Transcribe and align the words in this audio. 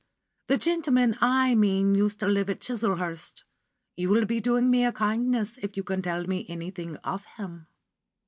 'The 0.47 0.57
gentleman 0.57 1.15
I 1.21 1.53
mean 1.53 1.93
used 1.93 2.19
to 2.21 2.27
live 2.27 2.49
at 2.49 2.59
Chislehurst. 2.59 3.43
You 3.95 4.09
will 4.09 4.25
be 4.25 4.39
doing 4.39 4.71
me 4.71 4.83
a 4.83 4.91
kindness 4.91 5.59
if 5.61 5.77
you 5.77 5.83
can 5.83 6.01
tell 6.01 6.25
me 6.25 6.43
anything 6.49 6.95
of 7.03 7.23
him. 7.37 7.67